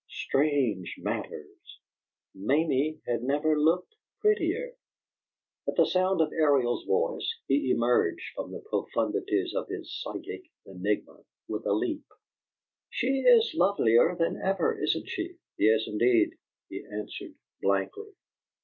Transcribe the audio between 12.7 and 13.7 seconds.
"She is